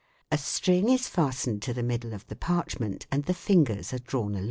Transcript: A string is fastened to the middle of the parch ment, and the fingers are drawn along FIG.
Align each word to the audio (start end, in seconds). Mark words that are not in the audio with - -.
A 0.31 0.37
string 0.39 0.89
is 0.89 1.07
fastened 1.07 1.61
to 1.61 1.75
the 1.75 1.83
middle 1.83 2.11
of 2.11 2.25
the 2.25 2.35
parch 2.35 2.79
ment, 2.79 3.05
and 3.11 3.25
the 3.25 3.35
fingers 3.35 3.93
are 3.93 3.99
drawn 3.99 4.29
along 4.31 4.37
FIG. 4.37 4.39